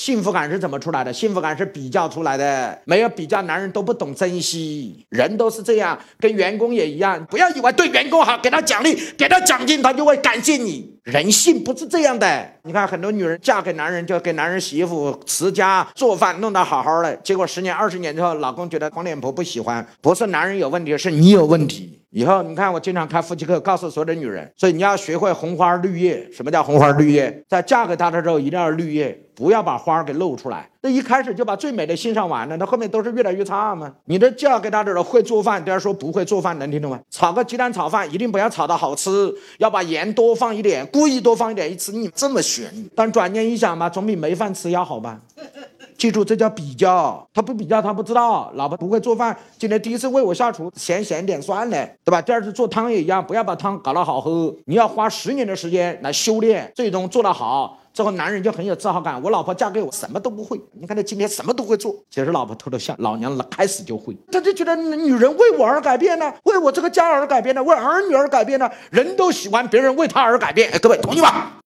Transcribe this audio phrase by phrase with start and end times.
[0.00, 1.12] 幸福感是怎么出来的？
[1.12, 2.80] 幸福感是比较出来的。
[2.86, 5.04] 没有比较，男人都不懂珍惜。
[5.10, 7.22] 人都是这样，跟员工也一样。
[7.26, 10.90] 不要以为对员工好，给他奖励，给他奖金，他就会感谢你。
[11.02, 12.50] 人性不是这样的。
[12.62, 17.14] 你看，很多女人嫁给男人，就给男人洗衣服、持家、做饭，弄得好好的。
[17.16, 21.89] 结果十年、二十年之后，老公觉得黄脸婆不喜欢，不是男人有问题，是你有问题。
[22.10, 26.28] 以后你看，我经常开夫妻课，告诉所有的女人，所以你要学会红花绿叶。
[26.32, 27.44] 什么叫红花绿叶？
[27.48, 30.68] 在嫁给他的时候，一定要绿叶，不要把花给露出来。
[30.82, 33.92] 那一开始就把最美的欣赏完了，那后面都是越来越差嘛。
[34.06, 36.98] 你这嫁给他的时候会做饭，第二说不会做饭，能听懂吗？
[37.10, 42.72] 炒个鸡蛋炒饭，一定不要炒的好吃，要把盐多放一点，故意多放一点，一吃你这么咸。
[42.96, 45.20] 但转念一想嘛，总比没饭吃要好吧。
[46.00, 47.28] 记住，这叫比较。
[47.34, 48.50] 他不比较，他不知道。
[48.54, 52.22] 老婆不会做饭，今天第一次为我下厨，咸咸点算了，对吧？
[52.22, 54.54] 第二次做汤也一样，不要把汤搞得好喝。
[54.64, 59.22] 你要花十年的时间来修炼，最终做得好，之后男人就很有自豪感。
[59.22, 60.58] 我老婆嫁给我，什么都不会。
[60.72, 64.16] 你看他今天什么都会做，其实老婆偷偷笑，老娘开始就会。
[64.32, 68.70] 他就觉得女人为我而改变呢，为我这个家而改变呢，为儿女而改变呢。
[68.90, 70.70] 人都喜欢别人为他而改变。
[70.70, 71.59] 哎各位同意吗？